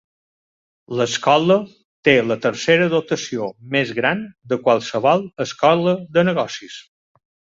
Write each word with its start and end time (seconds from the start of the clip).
L'escola 0.99 1.57
té 2.09 2.15
la 2.29 2.37
tercera 2.45 2.87
dotació 2.95 3.49
més 3.77 3.93
gran 3.99 4.25
de 4.53 4.59
qualsevol 4.65 5.23
escola 5.47 5.97
de 6.17 6.27
negocis. 6.31 6.79